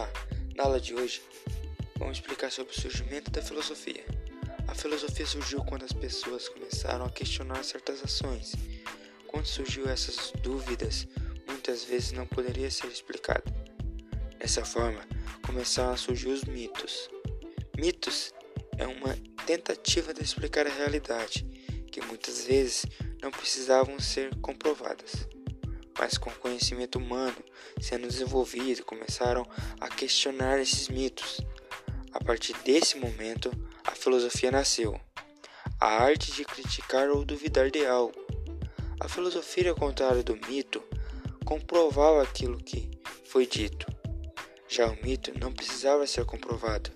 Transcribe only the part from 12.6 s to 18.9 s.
ser explicado. Dessa forma, começaram a surgir os mitos. Mitos é